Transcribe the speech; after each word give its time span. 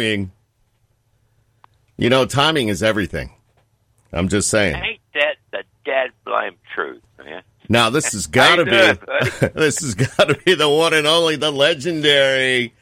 timing. 0.00 0.32
You 1.96 2.08
know, 2.08 2.24
timing 2.26 2.68
is 2.68 2.82
everything. 2.82 3.32
I'm 4.12 4.28
just 4.28 4.48
saying. 4.48 4.76
Ain't 4.76 5.00
that 5.14 5.36
the 5.52 5.62
dead 5.84 6.10
blame 6.24 6.56
truth, 6.74 7.02
man? 7.18 7.42
Now 7.68 7.90
this 7.90 8.12
has 8.12 8.26
got 8.26 8.56
to 8.56 8.64
be 8.64 9.46
this 9.54 9.80
has 9.80 9.94
got 9.94 10.28
to 10.28 10.38
be 10.44 10.54
the 10.54 10.68
one 10.68 10.94
and 10.94 11.06
only, 11.06 11.36
the 11.36 11.50
legendary. 11.50 12.74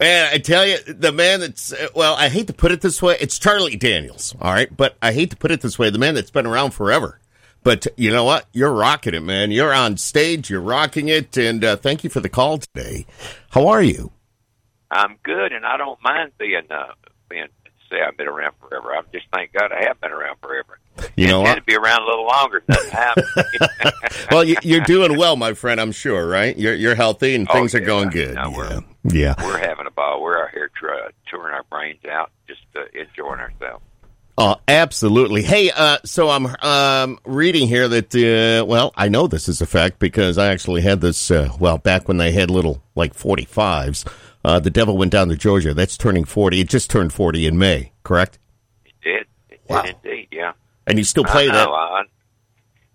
Man, 0.00 0.30
I 0.32 0.38
tell 0.38 0.66
you, 0.66 0.78
the 0.84 1.12
man 1.12 1.40
that's 1.40 1.72
well, 1.94 2.14
I 2.14 2.28
hate 2.28 2.48
to 2.48 2.52
put 2.52 2.72
it 2.72 2.80
this 2.82 3.00
way, 3.00 3.16
it's 3.20 3.38
Charlie 3.38 3.76
Daniels, 3.76 4.34
all 4.40 4.52
right, 4.52 4.74
but 4.76 4.96
I 5.00 5.12
hate 5.12 5.30
to 5.30 5.36
put 5.36 5.50
it 5.50 5.60
this 5.60 5.78
way, 5.78 5.90
the 5.90 5.98
man 5.98 6.14
that's 6.14 6.30
been 6.30 6.46
around 6.46 6.72
forever. 6.72 7.18
But 7.64 7.86
you 7.96 8.12
know 8.12 8.24
what? 8.24 8.46
You're 8.52 8.72
rocking 8.72 9.14
it, 9.14 9.22
man. 9.22 9.50
You're 9.50 9.74
on 9.74 9.96
stage, 9.96 10.50
you're 10.50 10.60
rocking 10.60 11.08
it, 11.08 11.36
and 11.36 11.64
uh, 11.64 11.76
thank 11.76 12.04
you 12.04 12.10
for 12.10 12.20
the 12.20 12.28
call 12.28 12.58
today. 12.58 13.06
How 13.50 13.66
are 13.66 13.82
you? 13.82 14.12
I'm 14.90 15.16
good, 15.22 15.52
and 15.52 15.64
I 15.66 15.76
don't 15.76 16.00
mind 16.02 16.32
being 16.38 16.62
uh, 16.70 16.92
being 17.28 17.46
say 17.90 17.96
I've 18.06 18.16
been 18.16 18.28
around 18.28 18.52
forever. 18.60 18.94
I'm 18.94 19.04
just 19.12 19.26
thank 19.32 19.52
God 19.52 19.72
I 19.72 19.84
have 19.86 20.00
been 20.00 20.12
around 20.12 20.36
forever. 20.42 20.78
You 21.16 21.26
know 21.28 21.40
what? 21.40 21.48
what? 21.50 21.54
To 21.56 21.62
be 21.62 21.74
around 21.76 22.02
a 22.02 22.06
little 22.06 22.26
longer, 22.26 22.62
well, 24.30 24.44
you, 24.44 24.56
you're 24.62 24.80
doing 24.82 25.16
well, 25.16 25.36
my 25.36 25.54
friend. 25.54 25.80
I'm 25.80 25.92
sure, 25.92 26.26
right? 26.26 26.56
You're 26.56 26.74
you're 26.74 26.94
healthy 26.94 27.34
and 27.34 27.46
Oh, 27.48 27.54
things 27.54 27.74
are 27.74 27.80
going 27.80 28.10
good. 28.10 28.34
No, 28.34 28.50
yeah, 28.50 28.56
we're- 28.56 28.84
yeah. 29.04 29.34
We're 29.42 29.58
having 29.58 29.86
a 29.86 29.90
ball. 29.90 30.20
We're 30.22 30.42
out 30.44 30.50
here 30.50 30.70
tr- 30.74 31.10
touring 31.30 31.54
our 31.54 31.62
brains 31.70 32.04
out, 32.10 32.30
just 32.46 32.60
uh, 32.76 32.80
enjoying 32.92 33.40
ourselves. 33.40 33.82
Oh, 34.36 34.56
absolutely. 34.68 35.42
Hey, 35.42 35.70
uh, 35.74 35.98
so 36.04 36.28
I'm 36.30 36.46
um, 36.62 37.18
reading 37.24 37.66
here 37.66 37.88
that, 37.88 38.14
uh, 38.14 38.64
well, 38.66 38.92
I 38.96 39.08
know 39.08 39.26
this 39.26 39.48
is 39.48 39.60
a 39.60 39.66
fact 39.66 39.98
because 39.98 40.38
I 40.38 40.48
actually 40.52 40.82
had 40.82 41.00
this, 41.00 41.30
uh, 41.32 41.48
well, 41.58 41.78
back 41.78 42.06
when 42.06 42.18
they 42.18 42.30
had 42.30 42.48
little, 42.48 42.80
like, 42.94 43.14
45s. 43.16 44.06
Uh, 44.48 44.58
the 44.58 44.70
Devil 44.70 44.96
went 44.96 45.12
down 45.12 45.28
to 45.28 45.36
Georgia. 45.36 45.74
That's 45.74 45.98
turning 45.98 46.24
40. 46.24 46.58
It 46.60 46.70
just 46.70 46.88
turned 46.88 47.12
40 47.12 47.46
in 47.46 47.58
May, 47.58 47.92
correct? 48.02 48.38
It 48.86 48.94
did. 49.02 49.26
It 49.50 49.60
Wow. 49.68 49.82
did 49.82 49.96
indeed, 50.02 50.28
yeah. 50.32 50.52
And 50.86 50.96
you 50.96 51.04
still 51.04 51.24
play 51.24 51.50
I 51.50 51.52
that? 51.52 51.64
know, 51.66 51.74
I, 51.74 52.04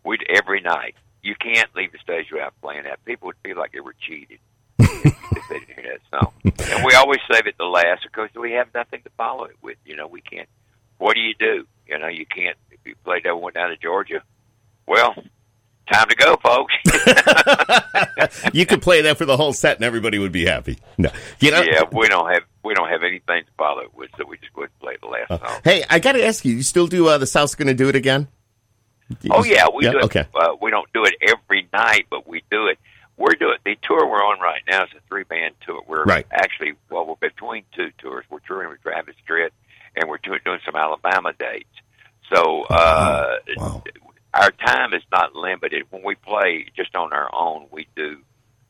we'd 0.04 0.26
every 0.36 0.62
night. 0.62 0.96
You 1.22 1.36
can't 1.40 1.70
leave 1.76 1.92
the 1.92 2.00
stage 2.00 2.32
without 2.32 2.60
playing 2.60 2.86
that. 2.86 3.06
People 3.06 3.28
would 3.28 3.36
feel 3.44 3.56
like 3.56 3.72
they 3.72 3.82
were 3.82 3.94
cheated 4.00 4.40
if, 4.80 5.06
if 5.06 5.48
they 5.48 5.60
didn't 5.60 5.80
hear 5.80 6.00
that 6.12 6.20
song. 6.20 6.34
And 6.44 6.84
we 6.84 6.96
always 6.96 7.20
save 7.32 7.46
it 7.46 7.54
the 7.60 7.66
last 7.66 8.02
because 8.02 8.30
we 8.36 8.54
have 8.54 8.74
nothing 8.74 9.04
to 9.04 9.12
follow 9.16 9.44
it 9.44 9.56
with. 9.62 9.78
You 9.86 9.96
know, 9.96 10.08
we 10.08 10.22
can't. 10.22 10.50
What 10.98 11.14
do 11.14 11.22
you 11.22 11.36
do? 11.38 11.68
You 11.88 12.00
know, 12.00 12.08
you 12.08 12.26
can't. 12.26 12.58
If 12.72 12.80
you 12.84 12.96
play 13.04 13.20
Devil 13.20 13.42
went 13.42 13.54
down 13.54 13.70
to 13.70 13.78
Georgia, 13.78 14.24
well, 14.88 15.14
time 15.92 16.08
to 16.10 16.16
go, 16.16 16.36
folks. 16.38 16.74
you 18.54 18.66
could 18.66 18.82
play 18.82 19.02
that 19.04 19.18
for 19.18 19.26
the 19.26 19.38
whole 19.38 19.54
set 19.54 19.78
and 19.78 19.86
everybody 19.86 20.20
would 20.20 20.32
be 20.32 20.46
happy. 20.46 20.80
No. 20.98 21.10
You 21.40 21.52
know? 21.52 21.62
yeah, 21.62 21.84
we 21.92 22.08
don't 22.08 22.32
have 22.32 22.44
we 22.64 22.74
don't 22.74 22.90
have 22.90 23.04
anything 23.04 23.44
to 23.44 23.52
follow 23.58 23.82
it 23.82 23.94
with, 23.94 24.10
so 24.18 24.26
we 24.26 24.38
just 24.38 24.52
and 24.56 24.80
play 24.80 24.96
the 25.02 25.08
last 25.08 25.30
song. 25.30 25.60
Hey, 25.64 25.84
I 25.90 26.00
got 26.00 26.14
to 26.14 26.24
ask 26.26 26.46
you, 26.46 26.54
you 26.56 26.64
still 26.64 26.88
do 26.88 27.08
uh, 27.08 27.18
The 27.18 27.28
South's 27.28 27.56
Going 27.56 27.68
to 27.68 27.74
Do 27.74 27.90
It 27.90 27.96
Again? 27.96 28.28
Oh 29.30 29.44
yeah, 29.44 29.68
we 29.74 29.84
do 29.84 30.00
it. 30.00 30.06
Okay. 30.06 30.26
Uh, 30.34 30.56
we 30.62 30.72
don't 30.72 30.92
do 30.94 31.04
it 31.06 31.16
every 31.22 31.68
night, 31.74 32.06
but 32.10 32.26
we 32.28 32.42
do 32.50 32.68
it. 32.68 32.80
We're 33.18 33.34
doing 33.34 33.58
the 33.64 33.78
tour 33.84 34.08
we're 34.10 34.24
on 34.24 34.40
right 34.40 34.62
now 34.68 34.84
is 34.86 34.90
a 34.98 35.02
three 35.08 35.24
band 35.24 35.54
tour. 35.66 35.82
We're 35.88 36.04
Right. 36.06 36.26
actually 36.32 36.74
well, 36.90 37.06
we're 37.06 37.16
between 37.30 37.64
two 37.76 37.92
tours. 38.00 38.26
We're 38.30 38.40
touring 38.40 38.70
with 38.70 38.82
Travis 38.82 39.16
Tritt, 39.30 39.50
and 39.96 40.10
we're 40.10 40.18
doing, 40.18 40.40
doing 40.44 40.60
some 40.66 40.76
Alabama 40.76 41.34
dates. 41.38 41.70
So 42.34 42.64
uh, 42.64 43.36
Wow. 43.58 43.84
Our 44.34 44.52
time 44.52 44.94
is 44.94 45.04
not 45.12 45.36
limited. 45.36 45.84
When 45.90 46.04
we 46.04 46.16
play 46.16 46.68
just 46.76 46.96
on 46.96 47.14
our 47.14 47.30
own, 47.34 47.68
we 47.72 47.88
do 47.96 48.18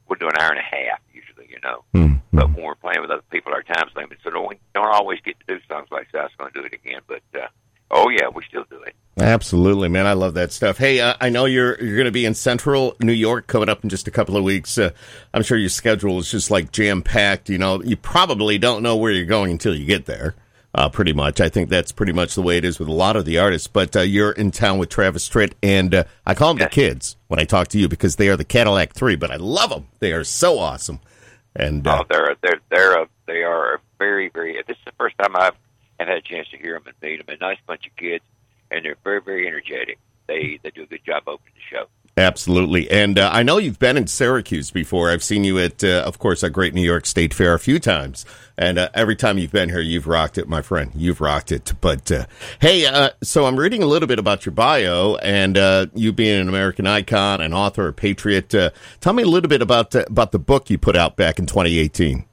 we'll 0.08 0.20
do 0.20 0.28
an 0.28 0.38
hour 0.40 0.52
and 0.52 0.60
a 0.60 0.62
half 0.62 1.00
usually, 1.14 1.48
you 1.50 1.60
know. 1.64 1.84
Hmm. 1.94 2.16
But 2.32 2.54
when 2.54 2.66
we're 2.66 2.76
playing 2.76 3.02
with 3.02 3.12
other 3.12 3.24
people, 3.32 3.54
our 3.54 3.64
time's 3.64 3.92
limited, 3.96 4.18
so 4.24 4.32
don't, 4.32 4.50
we 4.50 4.58
don't 4.74 4.88
always 4.88 5.20
get 5.22 5.36
to 5.40 5.56
do 5.56 5.62
songs 5.68 5.88
like 5.92 6.12
that. 6.12 6.20
I 6.20 6.24
was 6.24 6.32
going 6.38 6.52
to 6.52 6.62
do 6.62 6.66
it 6.66 6.74
again, 6.74 7.02
but 7.08 7.22
uh, 7.36 7.48
oh 7.92 8.10
yeah, 8.10 8.28
we 8.34 8.44
still 8.44 8.66
do 8.70 8.82
it. 8.82 8.96
Absolutely, 9.18 9.90
man. 9.90 10.08
I 10.08 10.14
love 10.14 10.34
that 10.34 10.52
stuff. 10.52 10.80
Hey, 10.80 11.00
uh, 11.00 11.14
I 11.22 11.30
know 11.30 11.46
you're 11.46 11.82
you're 11.82 11.96
going 11.96 12.06
to 12.06 12.12
be 12.12 12.26
in 12.26 12.34
Central 12.34 12.96
New 13.00 13.14
York 13.14 13.46
coming 13.48 13.70
up 13.70 13.84
in 13.84 13.90
just 13.90 14.08
a 14.08 14.12
couple 14.12 14.36
of 14.36 14.44
weeks. 14.44 14.78
Uh, 14.78 14.90
I'm 15.34 15.44
sure 15.44 15.58
your 15.58 15.70
schedule 15.70 16.18
is 16.18 16.32
just 16.32 16.50
like 16.50 16.72
jam 16.72 17.04
packed. 17.04 17.50
You 17.50 17.60
know, 17.60 17.82
you 17.84 17.96
probably 17.96 18.58
don't 18.58 18.82
know 18.82 18.98
where 18.98 19.12
you're 19.12 19.26
going 19.26 19.52
until 19.52 19.76
you 19.76 19.86
get 19.86 20.06
there. 20.06 20.36
Uh, 20.76 20.90
pretty 20.90 21.14
much, 21.14 21.40
I 21.40 21.50
think 21.50 21.70
that's 21.70 21.92
pretty 21.92 22.14
much 22.14 22.34
the 22.34 22.42
way 22.42 22.58
it 22.58 22.66
is 22.66 22.80
with 22.80 22.88
a 22.88 22.94
lot 22.94 23.16
of 23.16 23.26
the 23.26 23.38
artists. 23.38 23.68
But 23.68 23.96
uh, 23.96 24.02
you're 24.02 24.32
in 24.32 24.50
town 24.50 24.80
with 24.80 24.90
Travis 24.90 25.30
Tritt, 25.30 25.54
and 25.62 25.94
uh, 25.94 26.04
I 26.26 26.34
call 26.34 26.54
them 26.56 26.64
the 26.64 26.70
kids 26.70 27.16
when 27.28 27.40
I 27.40 27.44
talk 27.44 27.68
to 27.70 27.78
you 27.80 27.88
because 27.88 28.16
they 28.16 28.28
are 28.30 28.36
the 28.36 28.44
Cadillac 28.44 28.94
Three. 28.94 29.16
But 29.16 29.30
I 29.30 29.36
love 29.36 29.70
them; 29.70 29.88
they 30.00 30.14
are 30.14 30.24
so 30.24 30.58
awesome. 30.58 31.00
And 31.56 31.86
uh, 31.86 32.00
Oh, 32.02 32.06
they're 32.10 32.36
they're 32.42 32.60
they're 32.72 33.02
a, 33.04 33.08
they 33.28 33.44
are 33.44 33.76
a 33.76 33.80
very 34.00 34.30
very. 34.30 34.56
This 34.68 34.78
is 34.78 34.86
the 34.86 34.94
first 34.98 35.16
time 35.20 35.36
I've 35.36 35.54
had 36.00 36.10
a 36.10 36.22
chance 36.22 36.50
to 36.50 36.58
hear 36.58 36.74
them 36.74 36.88
and 36.88 36.96
meet 37.04 37.24
them. 37.24 37.36
A 37.36 37.38
nice 37.40 37.60
bunch 37.68 37.86
of 37.86 37.96
kids, 37.96 38.24
and 38.72 38.84
they're 38.84 38.98
very 39.04 39.22
very 39.22 39.48
energetic. 39.48 40.00
They 40.26 40.60
they 40.64 40.72
do 40.72 40.84
a 40.84 40.88
good 40.88 41.06
job 41.06 41.24
opening 41.28 41.54
the 41.54 41.78
show. 41.78 41.86
Absolutely. 42.16 42.92
And 42.92 43.18
uh, 43.18 43.32
I 43.34 43.42
know 43.42 43.58
you've 43.58 43.80
been 43.80 43.98
in 43.98 44.06
Syracuse 44.06 44.70
before. 44.70 45.10
I've 45.10 45.24
seen 45.24 45.44
you 45.44 45.58
at, 45.58 45.84
uh, 45.84 46.04
of 46.06 46.20
course, 46.20 46.44
a 46.44 46.50
great 46.50 46.76
New 46.76 46.84
York 46.84 47.08
State 47.08 47.34
Fair 47.34 47.56
a 47.56 47.60
few 47.60 47.80
times. 47.80 48.24
And 48.56 48.78
uh, 48.78 48.90
every 48.94 49.16
time 49.16 49.40
you've 49.40 49.52
been 49.52 49.70
here, 49.70 49.80
you've 49.80 50.06
rocked 50.06 50.38
it, 50.38 50.48
my 50.48 50.62
friend. 50.62 50.92
You've 50.94 51.22
rocked 51.22 51.52
it. 51.52 51.74
But 51.82 52.12
uh, 52.12 52.28
hey, 52.62 52.86
uh, 52.86 53.10
so 53.24 53.46
I'm 53.46 53.58
reading 53.58 53.82
a 53.82 53.88
little 53.88 54.08
bit 54.08 54.20
about 54.20 54.46
your 54.46 54.54
bio 54.54 55.16
and 55.16 55.58
uh, 55.58 55.88
you 55.96 56.14
being 56.14 56.40
an 56.40 56.50
American 56.50 56.86
icon, 56.86 57.42
an 57.42 57.52
author, 57.52 57.88
a 57.88 57.94
patriot. 57.94 58.54
Tell 59.02 59.14
me 59.14 59.24
a 59.24 59.28
little 59.28 59.50
bit 59.50 59.64
about 59.64 59.96
about 59.96 60.32
the 60.32 60.40
book 60.40 60.70
you 60.70 60.78
put 60.78 60.96
out 60.96 61.16
back 61.16 61.40
in 61.40 61.48
2018. 61.48 62.26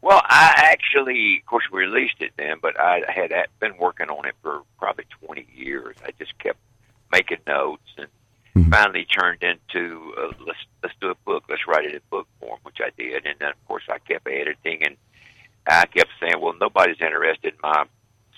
Well, 0.00 0.22
I 0.22 0.52
actually, 0.56 1.40
of 1.42 1.46
course, 1.46 1.64
we 1.72 1.80
released 1.80 2.20
it 2.20 2.32
then, 2.36 2.58
but 2.62 2.78
I 2.78 3.00
had 3.08 3.32
been 3.58 3.76
working 3.78 4.10
on 4.10 4.26
it 4.26 4.34
for 4.42 4.62
probably 4.78 5.06
20 5.24 5.46
years. 5.56 5.96
I 6.04 6.10
just 6.18 6.38
kept 6.38 6.58
making 7.10 7.38
notes 7.46 7.82
and 7.96 8.08
Mhm. 8.56 8.70
finally 8.70 9.04
turned 9.04 9.42
into 9.42 10.14
uh, 10.16 10.32
let's 10.46 10.58
let's 10.82 10.94
do 11.00 11.10
a 11.10 11.14
book, 11.26 11.44
let's 11.48 11.66
write 11.66 11.86
it 11.86 11.94
in 11.94 12.00
book 12.10 12.28
form, 12.40 12.60
which 12.62 12.78
I 12.80 12.90
did. 12.96 13.26
And 13.26 13.34
then, 13.40 13.50
of 13.50 13.64
course, 13.66 13.82
I 13.88 13.98
kept 13.98 14.28
editing 14.28 14.84
and 14.84 14.96
I 15.66 15.86
kept 15.86 16.10
saying, 16.20 16.40
well, 16.40 16.54
nobody's 16.60 17.00
interested 17.00 17.54
in 17.54 17.60
my 17.62 17.84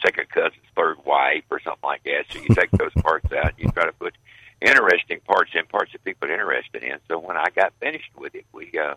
second 0.05 0.29
cousin's 0.31 0.63
third 0.77 1.05
wife 1.05 1.45
or 1.51 1.61
something 1.61 1.81
like 1.83 2.05
that. 2.05 2.25
So 2.31 2.39
you 2.41 2.55
take 2.55 2.71
those 2.71 2.93
parts 3.03 3.31
out, 3.33 3.59
you 3.59 3.69
try 3.71 3.85
to 3.85 3.93
put 3.93 4.15
interesting 4.63 5.21
parts 5.27 5.51
in, 5.55 5.67
parts 5.67 5.93
that 5.93 6.05
people 6.05 6.29
are 6.29 6.33
interested 6.33 6.83
in. 6.83 6.99
So 7.09 7.19
when 7.19 7.37
I 7.37 7.47
got 7.55 7.73
finished 7.81 8.11
with 8.17 8.35
it, 8.35 8.47
we 8.53 8.73
uh, 8.79 8.95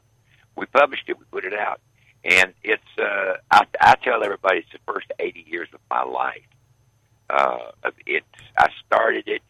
we 0.55 0.65
published 0.67 1.03
it, 1.09 1.17
we 1.19 1.25
put 1.31 1.43
it 1.43 1.53
out, 1.53 1.81
and 2.23 2.53
it's 2.63 2.81
uh, 2.97 3.33
I, 3.51 3.65
I 3.81 3.95
tell 3.95 4.23
everybody 4.23 4.59
it's 4.59 4.71
the 4.71 4.93
first 4.93 5.07
eighty 5.19 5.45
years 5.47 5.67
of 5.73 5.79
my 5.89 6.03
life. 6.03 6.47
Uh, 7.29 7.71
it's 8.05 8.25
I 8.57 8.69
started 8.85 9.27
it 9.27 9.41
when 9.41 9.41
by 9.41 9.45
the 9.45 9.48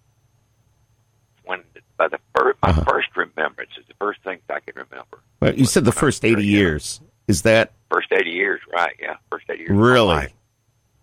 first 2.40 2.58
my 2.62 2.70
Uh-huh. 2.70 2.84
first 2.88 3.10
remembrance 3.16 3.72
is 3.80 3.86
the 3.88 3.94
first 4.00 4.22
things 4.24 4.42
I 4.50 4.60
can 4.60 4.74
remember. 4.76 5.20
Well, 5.42 5.54
you 5.56 5.66
said 5.66 5.86
the 5.86 5.92
first 5.92 6.24
80 6.26 6.46
years. 6.46 7.02
Is 7.28 7.44
that 7.44 7.74
First 7.92 8.12
eighty 8.12 8.32
years, 8.32 8.60
right? 8.72 8.96
Yeah, 9.02 9.16
first 9.32 9.46
eighty 9.50 9.62
years. 9.62 9.72
really? 9.72 10.28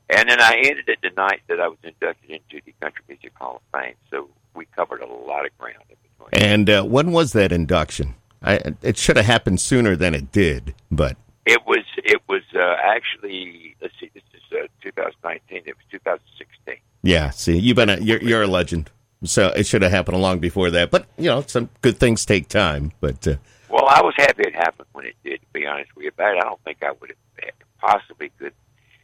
And 0.08 0.28
then 0.28 0.40
I 0.40 0.54
ended 0.64 0.88
it 0.88 0.98
the 1.02 1.10
night 1.16 1.40
that 1.48 1.60
I 1.60 1.66
was 1.66 1.78
inducted 1.82 2.30
into 2.30 2.64
the 2.64 2.72
Country 2.80 3.02
Music 3.08 3.32
Hall 3.34 3.60
of 3.60 3.80
Fame. 3.80 3.94
So 4.10 4.28
we 4.54 4.66
covered 4.66 5.00
a 5.00 5.06
lot 5.06 5.44
of 5.46 5.56
ground 5.58 5.82
in 5.88 5.96
between. 6.02 6.42
And 6.48 6.70
uh, 6.70 6.84
when 6.84 7.10
was 7.10 7.32
that 7.32 7.50
induction? 7.50 8.14
I, 8.42 8.60
it 8.82 8.96
should 8.96 9.16
have 9.16 9.26
happened 9.26 9.60
sooner 9.60 9.96
than 9.96 10.14
it 10.14 10.30
did, 10.30 10.74
but 10.92 11.16
It 11.44 11.66
was 11.66 11.84
it 11.96 12.20
was 12.28 12.42
uh, 12.54 12.76
actually 12.84 13.74
let's 13.82 13.94
see, 14.00 14.10
this 14.14 14.22
is 14.34 14.42
uh, 14.52 14.66
2019. 14.82 15.62
It 15.66 15.74
was 15.76 15.84
2016. 15.90 16.76
Yeah, 17.02 17.30
see, 17.30 17.56
you've 17.58 17.76
been 17.76 17.90
a, 17.90 17.96
you're 17.98 18.22
you're 18.22 18.42
a 18.42 18.46
legend. 18.48 18.90
So 19.26 19.48
it 19.48 19.66
should 19.66 19.82
have 19.82 19.90
happened 19.92 20.18
long 20.20 20.38
before 20.38 20.70
that. 20.70 20.90
But 20.90 21.06
you 21.18 21.26
know, 21.26 21.42
some 21.46 21.68
good 21.82 21.98
things 21.98 22.24
take 22.24 22.48
time. 22.48 22.92
But 23.00 23.26
uh, 23.26 23.36
Well, 23.68 23.86
I 23.88 24.02
was 24.02 24.14
happy 24.16 24.42
it 24.44 24.54
happened 24.54 24.88
when 24.92 25.06
it 25.06 25.16
did. 25.24 25.40
To 25.40 25.46
be 25.52 25.66
honest 25.66 25.94
with 25.96 26.04
you, 26.04 26.10
but 26.16 26.26
I 26.26 26.34
don't 26.40 26.60
think 26.64 26.82
I 26.82 26.92
would 26.92 27.10
have 27.42 27.52
possibly 27.80 28.30
could 28.38 28.52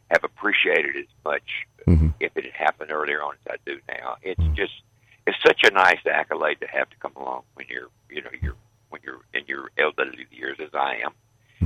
have 0.09 0.23
appreciated 0.23 0.95
it 0.95 0.99
as 1.01 1.23
much 1.25 1.49
Mhm. 1.87 2.13
if 2.19 2.35
it 2.35 2.43
had 2.45 2.53
happened 2.53 2.91
earlier 2.91 3.21
on 3.23 3.33
as 3.45 3.53
I 3.53 3.69
do 3.69 3.79
now. 3.87 4.17
It's 4.21 4.43
just 4.55 4.73
it's 5.27 5.37
such 5.45 5.61
a 5.63 5.71
nice 5.71 5.99
accolade 6.05 6.59
to 6.61 6.67
have 6.67 6.89
to 6.89 6.97
come 6.97 7.13
along 7.15 7.43
when 7.55 7.67
you're 7.69 7.89
you 8.09 8.21
know 8.21 8.29
you're 8.41 8.55
when 8.89 9.01
you're 9.03 9.21
in 9.33 9.43
your 9.47 9.69
elderly 9.77 10.27
years 10.31 10.57
as 10.59 10.73
I 10.73 11.01
am. 11.05 11.13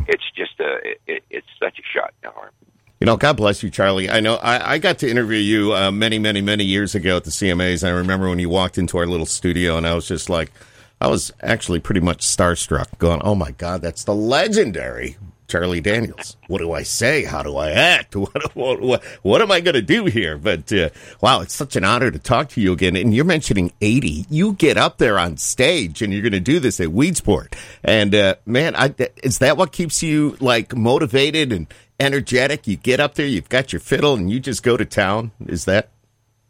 It's 0.08 0.24
just 0.36 0.60
a 0.60 0.76
it, 0.92 1.02
it, 1.08 1.24
it's 1.30 1.48
such 1.62 1.80
a 1.80 1.84
shot 1.94 2.14
in 2.24 2.30
the 2.30 2.36
arm. 2.36 2.52
You 3.00 3.06
know, 3.06 3.18
God 3.18 3.38
bless 3.38 3.62
you, 3.62 3.70
Charlie. 3.70 4.10
I 4.10 4.20
know 4.20 4.36
I, 4.36 4.74
I 4.74 4.78
got 4.78 5.00
to 5.00 5.10
interview 5.10 5.38
you 5.38 5.74
uh, 5.76 5.92
many, 5.92 6.20
many, 6.20 6.42
many 6.42 6.64
years 6.64 6.96
ago 6.96 7.18
at 7.18 7.24
the 7.24 7.32
CMAs. 7.32 7.86
I 7.86 7.92
remember 7.92 8.30
when 8.30 8.40
you 8.40 8.50
walked 8.50 8.78
into 8.78 8.98
our 8.98 9.06
little 9.06 9.26
studio, 9.26 9.78
and 9.78 9.88
I 9.88 9.94
was 9.94 10.08
just 10.08 10.30
like, 10.30 10.52
I 11.00 11.08
was 11.08 11.32
actually 11.42 11.80
pretty 11.80 12.02
much 12.02 12.20
starstruck, 12.20 12.98
going, 12.98 13.22
"Oh 13.24 13.36
my 13.36 13.52
God, 13.52 13.82
that's 13.82 14.04
the 14.04 14.16
legendary." 14.16 15.18
Charlie 15.48 15.80
Daniels. 15.80 16.36
What 16.48 16.58
do 16.58 16.74
I 16.74 16.84
say? 16.84 17.24
How 17.24 17.42
do 17.42 17.56
I 17.58 17.72
act? 17.72 18.16
What 18.28 18.56
what, 18.56 18.82
what, 18.82 19.04
what 19.22 19.42
am 19.42 19.52
I 19.52 19.62
going 19.62 19.76
to 19.76 19.82
do 19.82 20.06
here? 20.06 20.38
But 20.38 20.72
uh, 20.74 20.90
wow, 21.22 21.42
it's 21.42 21.54
such 21.54 21.76
an 21.76 21.86
honor 21.86 22.12
to 22.12 22.20
talk 22.20 22.50
to 22.50 22.62
you 22.62 22.74
again. 22.74 22.96
And 22.96 23.14
you're 23.14 23.26
mentioning 23.26 23.72
80. 23.80 24.26
You 24.30 24.54
get 24.54 24.76
up 24.76 24.98
there 24.98 25.18
on 25.18 25.38
stage 25.38 26.02
and 26.02 26.12
you're 26.12 26.22
going 26.22 26.32
to 26.34 26.40
do 26.40 26.60
this 26.60 26.80
at 26.80 26.90
Weedsport. 26.90 27.54
And 27.84 28.14
uh, 28.14 28.36
man, 28.46 28.76
I, 28.76 28.94
is 29.24 29.38
that 29.40 29.56
what 29.56 29.72
keeps 29.72 30.04
you 30.04 30.36
like 30.42 30.76
motivated 30.76 31.54
and 31.54 31.68
energetic. 32.00 32.68
You 32.68 32.78
get 32.78 33.00
up 33.00 33.16
there, 33.16 33.26
you've 33.26 33.50
got 33.50 33.74
your 33.74 33.80
fiddle, 33.80 34.14
and 34.14 34.30
you 34.32 34.40
just 34.40 34.64
go 34.64 34.78
to 34.78 34.86
town. 34.86 35.32
Is 35.46 35.66
that 35.66 35.90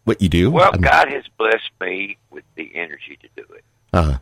what 0.04 0.22
you 0.22 0.30
do? 0.30 0.52
Well, 0.52 0.70
I 0.74 0.78
mean- 0.78 0.82
God 0.82 1.10
has 1.12 1.24
blessed 1.38 1.72
me 1.82 2.18
with 2.30 2.44
the 2.56 2.76
energy 2.76 3.18
to 3.22 3.30
do 3.36 3.54
it, 3.54 3.64
Uh-huh. 3.94 4.18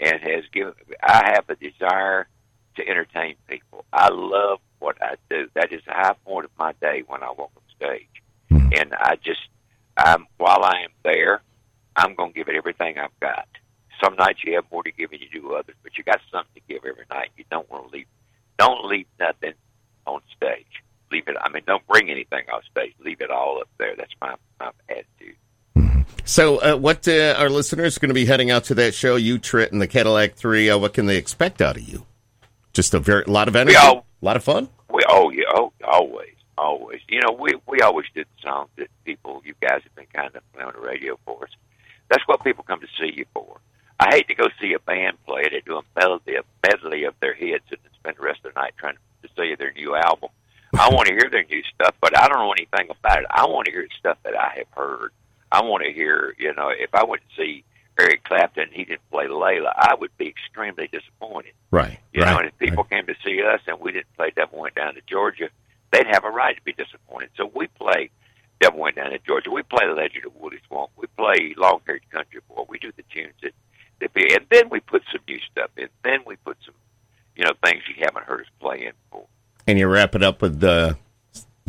and 0.00 0.20
has 0.22 0.44
given. 0.52 0.74
I 1.02 1.32
have 1.34 1.48
a 1.48 1.56
desire 1.56 2.28
to 2.76 2.88
entertain 2.88 3.36
people. 3.48 3.84
I 3.92 4.08
love 4.08 4.60
what 4.78 5.02
I 5.02 5.16
do. 5.28 5.48
That 5.54 5.72
is 5.72 5.82
the 5.84 5.92
high 5.92 6.14
point 6.24 6.46
of 6.46 6.50
my 6.58 6.72
day 6.80 7.02
when 7.06 7.22
I 7.22 7.30
walk 7.30 7.50
on 7.56 7.62
stage, 7.76 8.22
Mhm. 8.50 8.80
and 8.80 8.94
I 8.94 9.16
just, 9.16 9.48
um, 9.96 10.26
while 10.38 10.64
I 10.64 10.80
am 10.84 10.90
there, 11.02 11.42
I'm 11.96 12.14
going 12.14 12.32
to 12.32 12.34
give 12.38 12.48
it 12.48 12.56
everything 12.56 12.98
I've 12.98 13.18
got. 13.20 13.46
Some 14.02 14.14
nights 14.16 14.42
you 14.44 14.54
have 14.54 14.64
more 14.72 14.82
to 14.82 14.92
give 14.92 15.10
than 15.10 15.20
you 15.20 15.28
do 15.28 15.54
others, 15.54 15.74
but 15.82 15.98
you 15.98 16.04
got 16.04 16.20
something 16.30 16.54
to 16.54 16.72
give 16.72 16.84
every 16.86 17.04
night. 17.10 17.30
You 17.36 17.44
don't 17.50 17.68
want 17.70 17.84
to 17.88 17.90
leave. 17.90 18.06
Don't 18.56 18.84
leave 18.86 19.06
nothing 19.18 19.52
on 20.06 20.20
stage. 20.36 20.66
Leave 21.10 21.26
it. 21.26 21.36
I 21.40 21.48
mean, 21.48 21.62
don't 21.66 21.86
bring 21.86 22.10
anything 22.10 22.44
off 22.52 22.62
stage. 22.70 22.94
Leave 23.04 23.20
it 23.20 23.30
all 23.30 23.60
up 23.60 23.68
there. 23.78 23.94
That's 23.96 24.12
my 24.20 24.34
my 24.58 24.70
attitude. 24.88 25.36
So, 26.24 26.58
uh, 26.58 26.76
what 26.76 27.08
uh, 27.08 27.34
our 27.38 27.48
listeners 27.50 27.96
are 27.96 28.00
going 28.00 28.10
to 28.10 28.14
be 28.14 28.26
heading 28.26 28.50
out 28.50 28.64
to 28.64 28.74
that 28.76 28.94
show, 28.94 29.16
you, 29.16 29.38
Tritt, 29.38 29.72
and 29.72 29.82
the 29.82 29.88
Cadillac 29.88 30.34
Three? 30.34 30.70
Uh, 30.70 30.78
what 30.78 30.94
can 30.94 31.06
they 31.06 31.16
expect 31.16 31.60
out 31.60 31.76
of 31.76 31.82
you? 31.82 32.06
Just 32.72 32.94
a 32.94 33.00
very 33.00 33.24
lot 33.26 33.48
of 33.48 33.56
energy, 33.56 33.76
a 33.76 34.02
lot 34.20 34.36
of 34.36 34.44
fun. 34.44 34.68
We 34.92 35.02
oh 35.08 35.30
yeah 35.30 35.44
oh 35.54 35.72
always 35.84 36.34
always 36.56 37.00
you 37.08 37.20
know 37.20 37.32
we 37.32 37.54
we 37.66 37.80
always 37.80 38.06
did 38.14 38.26
songs 38.44 38.68
that 38.76 38.88
people 39.04 39.42
you 39.44 39.54
guys 39.60 39.80
have 39.82 39.94
been 39.94 40.06
kind 40.12 40.34
of 40.34 40.42
playing 40.52 40.68
on 40.68 40.74
the 40.74 40.86
radio 40.86 41.18
for 41.24 41.44
us. 41.44 41.50
That's 42.08 42.22
what 42.26 42.44
people 42.44 42.64
come 42.64 42.80
to 42.80 42.86
see 42.98 43.12
you 43.16 43.24
for. 43.34 43.60
I 43.98 44.14
hate 44.14 44.28
to 44.28 44.34
go 44.34 44.44
see 44.60 44.72
a 44.72 44.78
band 44.78 45.18
play. 45.26 45.42
They 45.42 45.62
do 45.64 45.76
a 45.76 45.82
medley, 45.94 46.36
a 46.36 46.42
medley 46.66 47.04
of 47.04 47.14
their 47.20 47.34
hits 47.34 47.64
and 47.70 47.78
spend 47.94 48.16
the 48.16 48.22
rest 48.22 48.40
of 48.44 48.54
the 48.54 48.60
night 48.60 48.72
trying 48.78 48.94
to 48.94 49.00
see 49.36 49.54
their 49.56 49.72
new 49.72 49.94
album. 49.94 50.30
I 50.78 50.88
want 50.90 51.08
to 51.08 51.14
hear 51.14 51.28
their 51.30 51.44
new 51.44 51.62
stuff, 51.74 51.94
but 52.00 52.16
I 52.16 52.28
don't 52.28 52.38
know 52.38 52.52
anything 52.52 52.90
about 52.90 53.18
it. 53.20 53.26
I 53.30 53.46
want 53.46 53.66
to 53.66 53.72
hear 53.72 53.86
stuff 53.98 54.18
that 54.22 54.36
I 54.36 54.54
have 54.58 54.68
heard. 54.70 55.10
I 55.50 55.62
want 55.62 55.82
to 55.84 55.92
hear, 55.92 56.34
you 56.38 56.54
know, 56.54 56.68
if 56.70 56.94
I 56.94 57.04
went 57.04 57.22
to 57.28 57.42
see 57.42 57.64
Eric 57.98 58.22
Clapton 58.24 58.64
and 58.64 58.72
he 58.72 58.84
didn't 58.84 59.10
play 59.10 59.26
Layla, 59.26 59.72
I 59.76 59.94
would 59.98 60.16
be 60.16 60.28
extremely 60.28 60.86
disappointed. 60.86 61.52
Right, 61.72 61.98
You 62.12 62.22
right. 62.22 62.30
know, 62.32 62.38
and 62.38 62.48
if 62.48 62.58
people 62.58 62.84
came 62.84 63.06
to 63.06 63.14
see 63.24 63.42
us 63.42 63.60
and 63.66 63.80
we 63.80 63.92
didn't 63.92 64.14
play 64.16 64.30
Devil 64.34 64.60
Went 64.60 64.76
Down 64.76 64.94
to 64.94 65.00
Georgia, 65.08 65.48
they'd 65.92 66.06
have 66.06 66.24
a 66.24 66.30
right 66.30 66.56
to 66.56 66.62
be 66.62 66.72
disappointed. 66.72 67.30
So 67.36 67.50
we 67.52 67.66
play 67.66 68.10
Devil 68.60 68.78
Went 68.80 68.96
Down 68.96 69.10
to 69.10 69.18
Georgia. 69.18 69.50
We 69.50 69.62
play 69.62 69.86
The 69.86 69.94
Legend 69.94 70.26
of 70.26 70.36
Wooley 70.36 70.60
Swamp. 70.68 70.90
We 70.96 71.08
play 71.16 71.54
Long 71.56 71.80
Haired 71.86 72.08
Country 72.10 72.40
Boy. 72.48 72.64
We 72.68 72.78
do 72.78 72.92
the 72.96 73.02
tunes 73.12 73.34
that, 73.42 73.52
that 74.00 74.14
be, 74.14 74.32
and 74.34 74.46
then 74.50 74.68
we 74.70 74.80
put 74.80 75.02
some 75.10 75.20
new 75.26 75.38
stuff 75.50 75.70
in. 75.76 75.88
Then 76.04 76.20
we 76.24 76.36
put 76.36 76.56
some, 76.64 76.74
you 77.40 77.46
know, 77.46 77.52
things 77.64 77.82
you 77.88 77.94
haven't 78.04 78.24
heard 78.26 78.42
us 78.42 78.46
play 78.60 78.84
in 78.86 78.92
before. 79.10 79.26
and 79.66 79.78
you 79.78 79.88
wrap 79.88 80.14
it 80.14 80.22
up 80.22 80.42
with 80.42 80.60
the 80.60 80.96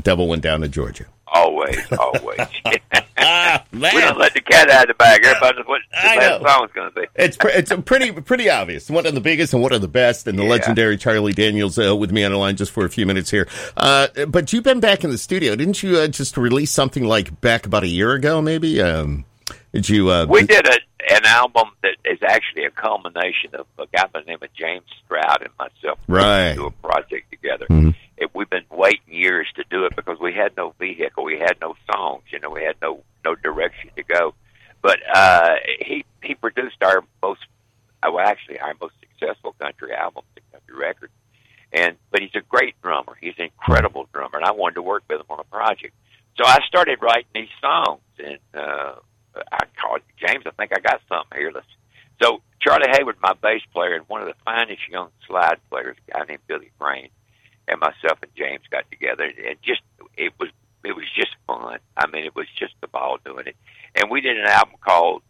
Devil 0.02 0.28
went 0.28 0.42
down 0.42 0.62
to 0.62 0.68
Georgia. 0.68 1.06
Always, 1.28 1.80
always. 1.98 2.40
Ah, 3.24 3.64
we 3.72 3.80
don't 3.80 4.18
let 4.18 4.34
the 4.34 4.42
cat 4.42 4.68
out 4.72 4.82
of 4.84 4.88
the 4.88 4.94
bag. 4.96 5.24
Everybody 5.24 5.58
knows 5.60 5.68
what 5.68 5.82
the 5.92 5.98
I 6.10 6.16
last 6.40 6.42
song's 6.58 6.72
going 6.74 6.92
to 6.92 7.02
be. 7.02 7.08
It's 7.16 7.38
pre- 7.38 7.52
it's 7.54 7.72
pretty 7.86 8.12
pretty 8.14 8.50
obvious. 8.50 8.90
One 8.90 9.06
of 9.06 9.14
the 9.14 9.22
biggest 9.22 9.54
and 9.54 9.62
one 9.62 9.74
of 9.74 9.82
the 9.82 9.88
best, 9.88 10.26
and 10.26 10.40
the 10.40 10.44
Yeah. 10.44 10.50
legendary 10.50 10.98
Charlie 10.98 11.32
Daniels 11.32 11.78
uh, 11.78 11.96
with 11.96 12.12
me 12.12 12.24
on 12.24 12.32
the 12.32 12.38
line 12.40 12.56
just 12.56 12.72
for 12.72 12.84
a 12.84 12.90
few 12.90 13.06
minutes 13.06 13.30
here. 13.30 13.48
Uh, 13.78 14.08
but 14.28 14.52
you've 14.52 14.64
been 14.64 14.80
back 14.80 15.04
in 15.04 15.12
the 15.12 15.20
studio, 15.20 15.56
didn't 15.56 15.84
you? 15.84 15.98
Uh, 16.00 16.08
just 16.08 16.36
release 16.36 16.72
something 16.72 17.04
like 17.04 17.40
back 17.42 17.68
about 17.68 17.84
a 17.84 17.88
year 17.88 18.14
ago, 18.14 18.42
maybe. 18.42 18.82
Um, 18.82 19.24
did 19.74 19.90
you? 19.90 20.10
Uh, 20.10 20.26
We 20.28 20.44
did 20.44 20.68
a, 20.68 20.78
an 21.14 21.26
album 21.26 21.70
that 21.84 21.96
is 22.06 22.20
actually 22.28 22.66
a 22.66 22.72
culmination 22.72 23.54
of 23.54 23.66
a 23.78 23.86
guy 23.96 24.06
by 24.08 24.22
the 24.22 24.26
name 24.26 24.40
of 24.42 24.54
James 24.54 24.86
Stroud 25.06 25.42
and 25.42 25.52
myself. 25.60 26.00
Right. 26.08 26.54
Do 26.54 26.68
a 26.68 26.72
project 26.72 27.32
together. 27.32 27.68
Mhm. 27.70 27.96
It, 28.18 28.30
we've 28.36 28.50
been 28.50 28.66
waiting 28.70 29.02
years 29.08 29.48
to 29.56 29.64
do 29.70 29.86
it 29.86 29.96
because 29.96 30.20
we 30.20 30.34
had 30.34 30.56
no 30.56 30.74
vehicle, 30.80 31.24
we 31.24 31.40
had 31.40 31.58
no 31.60 31.76
songs, 31.92 32.24
you 32.32 32.40
know, 32.40 32.50
we 32.50 32.64
had 32.64 32.76
no 32.82 33.04
no 33.26 33.36
direction 33.36 33.90
to 33.96 34.04
go. 34.04 34.34
But 34.82 35.00
uh, 35.14 35.56
he 35.80 36.06
he 36.24 36.36
produced 36.36 36.84
our 36.84 37.04
most, 37.22 37.42
well, 38.04 38.20
actually 38.20 38.60
our 38.60 38.74
most 38.82 38.94
successful 39.00 39.56
country 39.60 39.94
album, 39.94 40.24
the 40.36 40.42
country 40.52 40.76
record. 40.76 41.10
And 41.74 41.96
but 42.12 42.22
he's 42.22 42.36
a 42.36 42.42
great 42.42 42.76
drummer. 42.82 43.16
He's 43.22 43.34
an 43.38 43.46
incredible 43.46 44.08
drummer, 44.14 44.38
and 44.38 44.46
I 44.46 44.52
wanted 44.52 44.76
to 44.76 44.82
work 44.82 45.04
with 45.10 45.20
him 45.22 45.26
on 45.30 45.40
a 45.40 45.44
project. 45.44 45.94
So 46.38 46.46
I 46.46 46.60
started 46.68 47.00
writing 47.02 47.26
these 47.34 47.50
songs, 47.60 48.02
and 48.20 48.40
uh, 48.54 48.96
I 49.52 49.66
called 49.80 50.02
James. 50.18 50.44
I 50.46 50.52
think 50.52 50.72
I 50.76 50.80
got 50.80 51.02
something 51.10 51.38
here. 51.38 51.52
Let's. 51.54 51.68
So 52.22 52.42
Charlie 52.60 52.90
Hayward, 52.92 53.18
my 53.22 53.34
bass 53.34 53.62
player, 53.74 53.96
and 53.96 54.08
one 54.08 54.22
of 54.22 54.28
the 54.28 54.36
finest 54.46 54.88
young 54.90 55.10
slide 55.28 55.58
players, 55.70 55.98
a 56.08 56.12
guy 56.12 56.26
named 56.28 56.42
Billy 56.48 56.70
Crane, 56.80 57.10
and 57.68 57.80
myself 57.80 58.20
and 58.22 58.32
James 58.36 58.62
got 58.70 58.90
together, 58.92 59.24
and 59.24 59.56
just 59.64 59.82
it 60.18 60.34
was 60.40 60.50
it 60.84 60.96
was 60.96 61.06
just 61.16 61.36
fun. 61.48 61.80
I 61.98 62.08
mean, 62.08 62.26
it 62.26 62.36
was 62.36 62.48
just 62.58 62.74
the 62.82 62.88
ball 62.88 63.18
doing 63.26 63.48
it, 63.48 63.56
and 63.96 64.10
we 64.12 64.22
did 64.22 64.38
an 64.40 64.46
album 64.48 64.76
called 64.82 65.22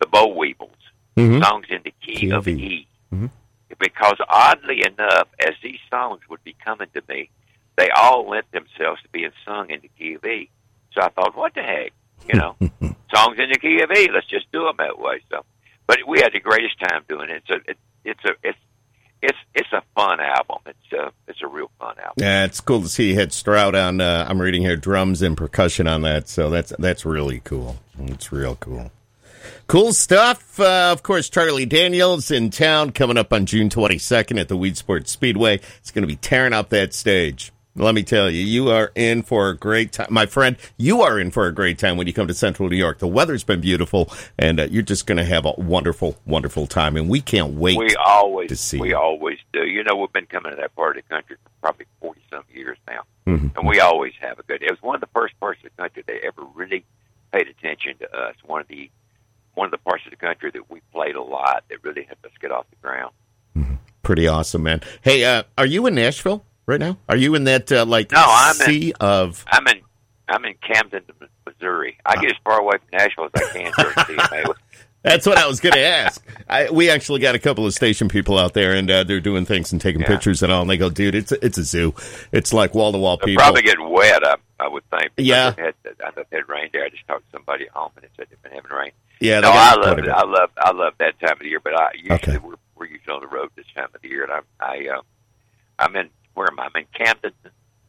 The 0.00 0.06
Beau 0.06 0.28
Weevils, 0.28 0.70
Mhm. 1.16 1.42
songs 1.44 1.66
in 1.70 1.82
the 1.84 1.92
key, 2.02 2.14
Key 2.16 2.32
of 2.32 2.46
E. 2.48 2.86
Mhm. 3.12 3.30
Because 3.78 4.16
oddly 4.28 4.84
enough, 4.86 5.28
as 5.40 5.54
these 5.62 5.80
songs 5.90 6.20
would 6.28 6.42
be 6.44 6.54
coming 6.64 6.88
to 6.94 7.02
me, 7.08 7.30
they 7.76 7.90
all 7.90 8.28
lent 8.28 8.50
themselves 8.52 9.02
to 9.02 9.08
being 9.10 9.32
sung 9.44 9.70
in 9.70 9.80
the 9.80 9.90
key 9.98 10.14
of 10.14 10.24
E. 10.24 10.48
So 10.92 11.02
I 11.02 11.08
thought, 11.10 11.36
what 11.36 11.54
the 11.54 11.62
heck, 11.62 11.92
you 12.26 12.38
know, 12.38 12.56
songs 13.14 13.38
in 13.38 13.50
the 13.50 13.58
key 13.58 13.80
of 13.82 13.90
E. 13.90 14.08
Let's 14.12 14.26
just 14.26 14.50
do 14.52 14.64
them 14.64 14.76
that 14.78 14.98
way. 14.98 15.20
So, 15.30 15.44
but 15.86 15.98
we 16.06 16.20
had 16.20 16.32
the 16.32 16.40
greatest 16.40 16.78
time 16.80 17.04
doing 17.08 17.30
it. 17.30 17.42
So 17.46 17.56
it, 17.66 17.78
it's 18.04 18.24
a 18.24 18.30
it's 18.42 18.58
it's 19.22 19.38
it's 19.54 19.72
a 19.72 19.82
fun 19.94 20.20
album. 20.20 20.58
It's 20.66 20.92
a 20.92 21.12
it's 21.28 21.42
a 21.42 21.46
real 21.46 21.70
fun 21.78 21.98
album. 21.98 22.14
Yeah, 22.16 22.44
it's 22.44 22.60
cool 22.60 22.82
to 22.82 22.88
see 22.88 23.10
you 23.10 23.14
had 23.14 23.32
Stroud 23.32 23.74
on. 23.74 24.00
Uh, 24.00 24.26
I'm 24.28 24.40
reading 24.40 24.62
here 24.62 24.76
drums 24.76 25.22
and 25.22 25.36
percussion 25.36 25.86
on 25.86 26.02
that, 26.02 26.28
so 26.28 26.50
that's 26.50 26.72
that's 26.78 27.04
really 27.04 27.40
cool. 27.40 27.76
It's 27.98 28.32
real 28.32 28.56
cool. 28.56 28.90
Cool 29.68 29.92
stuff. 29.92 30.60
Uh, 30.60 30.90
of 30.92 31.02
course, 31.02 31.28
Charlie 31.28 31.66
Daniels 31.66 32.30
in 32.30 32.50
town 32.50 32.92
coming 32.92 33.16
up 33.16 33.32
on 33.32 33.46
June 33.46 33.68
22nd 33.68 34.40
at 34.40 34.48
the 34.48 34.56
Weed 34.56 34.76
Sports 34.76 35.10
Speedway. 35.10 35.60
It's 35.78 35.90
going 35.90 36.02
to 36.02 36.08
be 36.08 36.16
tearing 36.16 36.52
up 36.52 36.68
that 36.70 36.94
stage. 36.94 37.52
Let 37.78 37.94
me 37.94 38.02
tell 38.02 38.30
you, 38.30 38.40
you 38.42 38.70
are 38.70 38.90
in 38.94 39.22
for 39.22 39.50
a 39.50 39.56
great 39.56 39.92
time. 39.92 40.06
My 40.10 40.24
friend, 40.24 40.56
you 40.78 41.02
are 41.02 41.18
in 41.20 41.30
for 41.30 41.46
a 41.46 41.52
great 41.52 41.78
time 41.78 41.98
when 41.98 42.06
you 42.06 42.14
come 42.14 42.26
to 42.26 42.32
Central 42.34 42.70
New 42.70 42.76
York. 42.76 42.98
The 43.00 43.06
weather's 43.06 43.44
been 43.44 43.60
beautiful, 43.60 44.10
and 44.38 44.58
uh, 44.58 44.62
you're 44.70 44.82
just 44.82 45.06
going 45.06 45.18
to 45.18 45.24
have 45.24 45.44
a 45.44 45.52
wonderful, 45.58 46.16
wonderful 46.24 46.66
time. 46.66 46.96
And 46.96 47.08
we 47.10 47.20
can't 47.20 47.52
wait. 47.52 47.76
We 47.76 47.94
always 47.96 48.48
to 48.48 48.56
see 48.56 48.78
we 48.80 48.88
you. 48.90 48.96
always 48.96 49.38
do. 49.52 49.66
You 49.66 49.84
know, 49.84 49.94
we've 49.96 50.12
been 50.12 50.24
coming 50.26 50.52
to 50.52 50.56
that 50.56 50.74
part 50.74 50.96
of 50.96 51.04
the 51.04 51.08
country 51.14 51.36
for 51.44 51.50
probably 51.60 51.84
forty 52.00 52.22
some 52.30 52.44
years 52.54 52.78
now, 52.88 53.02
Mhm. 53.26 53.54
and 53.58 53.68
we 53.68 53.78
always 53.80 54.14
have 54.20 54.38
a 54.38 54.42
good. 54.44 54.62
It 54.62 54.70
was 54.70 54.80
one 54.82 54.94
of 54.94 55.02
the 55.02 55.08
first 55.14 55.38
parts 55.38 55.60
of 55.62 55.70
the 55.76 55.82
country 55.82 56.02
that 56.06 56.24
ever 56.24 56.42
really 56.54 56.84
paid 57.32 57.46
attention 57.48 57.98
to 57.98 58.10
us. 58.16 58.34
One 58.46 58.62
of 58.62 58.68
the 58.68 58.90
one 59.52 59.66
of 59.66 59.70
the 59.70 59.78
parts 59.78 60.02
of 60.06 60.10
the 60.12 60.16
country 60.16 60.50
that 60.50 60.70
we 60.70 60.80
played 60.94 61.14
a 61.16 61.22
lot 61.22 61.64
that 61.68 61.84
really 61.84 62.04
helped 62.04 62.24
us 62.24 62.32
get 62.40 62.50
off 62.52 62.64
the 62.70 62.76
ground. 62.86 63.12
Pretty 64.02 64.28
awesome, 64.28 64.62
man. 64.62 64.80
Hey, 65.02 65.24
uh, 65.24 65.42
are 65.58 65.66
you 65.66 65.86
in 65.86 65.94
Nashville 65.94 66.44
right 66.66 66.80
now? 66.80 66.98
Are 67.08 67.16
you 67.16 67.34
in 67.34 67.44
that 67.44 67.70
uh, 67.72 67.84
like 67.86 68.10
No, 68.12 68.22
I'm 68.26 68.60
in- 68.70 68.92
of? 69.00 69.44
I'm 69.48 69.66
in 69.68 69.80
I'm 70.28 70.44
in 70.44 70.54
Camden, 70.60 71.02
Missouri. 71.46 71.98
I 72.04 72.16
get 72.20 72.32
as 72.32 72.36
far 72.44 72.58
away 72.60 72.78
from 72.78 72.98
Nashville 72.98 73.28
as 73.32 73.42
I 73.42 73.52
can 73.52 73.72
during 74.34 74.48
That's 75.02 75.24
what 75.24 75.38
I 75.38 75.46
was 75.46 75.60
going 75.60 75.74
to 75.74 75.86
ask. 75.86 76.20
I, 76.48 76.68
we 76.68 76.90
actually 76.90 77.20
got 77.20 77.36
a 77.36 77.38
couple 77.38 77.64
of 77.64 77.72
station 77.72 78.08
people 78.08 78.36
out 78.36 78.54
there, 78.54 78.74
and 78.74 78.90
uh, 78.90 79.04
they're 79.04 79.20
doing 79.20 79.46
things 79.46 79.70
and 79.70 79.80
taking 79.80 80.00
Yeah. 80.00 80.08
pictures 80.08 80.42
and 80.42 80.50
all. 80.50 80.62
And 80.62 80.70
they 80.70 80.76
go, 80.76 80.90
"Dude, 80.90 81.14
it's 81.14 81.30
a, 81.30 81.46
it's 81.46 81.58
a 81.58 81.62
zoo. 81.62 81.94
It's 82.32 82.52
like 82.52 82.74
wall 82.74 82.90
to 82.90 82.98
wall 82.98 83.16
people." 83.16 83.40
probably 83.40 83.62
getting 83.62 83.88
wet. 83.88 84.24
I, 84.26 84.34
I 84.58 84.66
would 84.66 84.82
think. 84.90 85.12
Yeah. 85.16 85.50
they've 85.50 85.66
Had, 85.66 85.74
I 86.04 86.10
know 86.16 86.24
they 86.28 86.36
had 86.38 86.48
rain 86.48 86.70
there. 86.72 86.84
I 86.84 86.88
just 86.88 87.06
talked 87.06 87.24
to 87.30 87.36
somebody 87.38 87.66
at 87.66 87.70
home 87.70 87.92
and 87.94 88.02
they 88.02 88.08
said 88.16 88.26
they've 88.30 88.42
been 88.42 88.50
having 88.52 88.72
rain. 88.76 88.90
yeah, 89.20 89.38
No, 89.38 89.50
I 89.52 89.76
love 89.76 89.98
it. 90.00 90.08
I 90.08 90.24
love 90.24 90.50
I 90.56 90.72
love 90.72 90.94
that 90.98 91.20
time 91.20 91.32
of 91.34 91.38
the 91.38 91.50
year. 91.50 91.60
But 91.60 91.78
I 91.78 91.90
usually 91.94 92.14
Okay. 92.16 92.38
we're 92.38 92.54
we're 92.74 92.86
usually 92.86 93.14
on 93.14 93.20
the 93.20 93.28
road 93.28 93.50
this 93.54 93.66
time 93.76 93.86
of 93.94 94.02
the 94.02 94.08
year, 94.08 94.24
and 94.24 94.32
I'm 94.32 94.42
I 94.58 94.88
uh, 94.92 95.02
I'm 95.78 95.94
in 95.94 96.10
where 96.36 96.46
am 96.50 96.60
I? 96.60 96.64
I'm 96.66 96.70
in 96.76 96.86
Camden, 96.96 97.32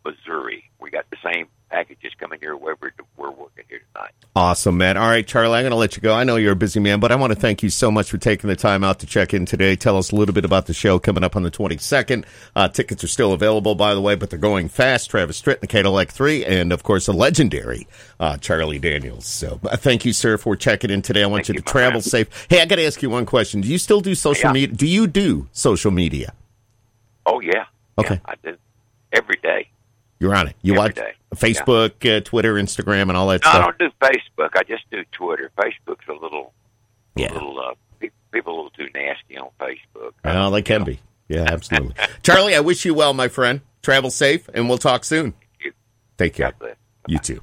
Missouri. 0.04 0.64
We 0.80 0.90
got 0.90 1.06
the 1.10 1.18
same 1.24 1.48
packages 1.70 2.14
coming 2.18 2.40
here 2.40 2.56
where 2.56 2.76
we're 2.82 2.92
we're 3.18 3.30
working 3.30 3.66
here 3.68 3.82
tonight. 3.94 4.12
Awesome, 4.38 4.78
man. 4.78 4.96
All 4.96 5.10
right, 5.10 5.28
Charlie, 5.28 5.58
I'm 5.58 5.64
going 5.64 5.72
to 5.72 5.76
let 5.76 5.98
you 5.98 6.02
go. 6.02 6.14
I 6.14 6.24
know 6.24 6.38
you're 6.38 6.54
a 6.54 6.56
busy 6.56 6.80
man, 6.80 7.02
but 7.02 7.12
I 7.12 7.16
want 7.16 7.34
to 7.34 7.40
thank 7.40 7.62
you 7.62 7.70
so 7.70 7.92
much 7.92 8.10
for 8.10 8.18
taking 8.18 8.48
the 8.48 8.56
time 8.56 8.84
out 8.86 9.00
to 9.00 9.06
check 9.06 9.34
in 9.34 9.46
today. 9.46 9.76
Tell 9.76 9.98
us 9.98 10.12
a 10.12 10.16
little 10.16 10.34
bit 10.34 10.46
about 10.46 10.68
the 10.68 10.74
show 10.74 10.98
coming 10.98 11.24
up 11.26 11.36
on 11.36 11.44
the 11.44 11.52
22nd. 11.52 12.24
Uh, 12.56 12.70
tickets 12.70 13.04
are 13.04 13.08
still 13.10 13.34
available, 13.34 13.76
by 13.76 13.94
the 13.94 14.00
way, 14.02 14.16
but 14.16 14.30
they're 14.30 14.40
going 14.40 14.70
fast. 14.70 15.10
Travis 15.10 15.42
Tritt, 15.42 15.60
the 15.60 15.68
Cadillac 15.68 16.10
3, 16.12 16.46
and 16.46 16.72
of 16.72 16.84
course, 16.84 17.08
the 17.08 17.14
legendary 17.14 17.86
uh, 18.20 18.38
Charlie 18.38 18.80
Daniels. 18.80 19.26
So 19.26 19.60
uh, 19.66 19.76
thank 19.76 20.06
you, 20.06 20.14
sir, 20.14 20.38
for 20.38 20.56
checking 20.56 20.90
in 20.92 21.02
today. 21.02 21.24
I 21.24 21.28
want 21.28 21.50
you 21.50 21.54
you, 21.56 21.60
to 21.60 21.66
travel 21.66 21.94
man. 21.98 22.02
safe. 22.04 22.48
Hey, 22.50 22.62
I 22.62 22.66
got 22.66 22.76
to 22.78 22.86
ask 22.86 23.02
you 23.02 23.10
one 23.10 23.26
question. 23.26 23.60
Do 23.60 23.68
you 23.68 23.78
still 23.80 24.00
do 24.00 24.16
social 24.16 24.50
Yeah. 24.50 24.54
media? 24.54 24.76
Do 24.76 24.88
you 24.88 25.08
do 25.08 25.50
social 25.52 25.92
media? 25.92 26.34
Oh 27.26 27.42
yeah. 27.42 27.66
Okay. 28.00 28.16
Yeah, 28.16 28.20
I 28.26 28.36
do 28.44 28.58
every 29.14 29.38
day. 29.42 29.70
You're 30.20 30.36
on 30.36 30.48
it. 30.48 30.56
You 30.62 30.74
Every 30.74 30.80
watch 30.80 30.96
day. 30.96 31.14
Facebook, 31.36 32.18
uh, 32.18 32.22
Twitter, 32.22 32.56
Instagram, 32.56 33.04
and 33.04 33.18
all 33.18 33.28
that 33.28 33.44
No, 33.44 33.52
I 33.52 33.60
don't 33.60 33.78
do 33.78 33.90
Facebook. 34.02 34.50
I 34.56 34.64
just 34.64 34.84
do 34.92 35.04
Twitter. 35.12 35.52
Facebook's 35.58 36.08
a 36.10 36.14
little, 36.14 36.54
Yeah. 37.16 37.32
a 37.32 37.34
little 37.34 37.60
uh, 37.60 37.74
pe- 38.00 38.10
people 38.32 38.54
a 38.54 38.56
little 38.56 38.70
too 38.72 38.90
nasty 38.96 39.38
on 39.38 39.50
Facebook. 39.60 40.14
Well, 40.24 40.50
they 40.52 40.62
can 40.64 40.84
be. 40.84 41.00
Yeah, 41.28 41.44
absolutely. 41.48 41.94
Charlie, 42.24 42.56
I 42.56 42.62
wish 42.62 42.84
you 42.86 42.94
well, 42.96 43.14
my 43.14 43.28
friend. 43.28 43.62
Travel 43.84 44.10
safe, 44.10 44.50
and 44.54 44.68
we'll 44.68 44.78
talk 44.80 45.04
soon. 45.04 45.32
Thank 45.34 45.64
you. 45.66 45.72
Take 46.18 46.34
care. 46.34 46.52
God 46.52 46.60
bless. 46.60 46.76
You 47.08 47.20
too. 47.20 47.42